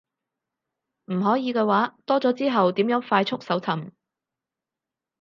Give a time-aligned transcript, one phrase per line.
[1.13, 3.91] 唔可以嘅話，多咗之後點樣快速搜尋